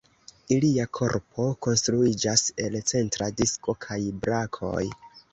[0.53, 4.83] Ilia korpo konstruiĝas el centra disko kaj brakoj.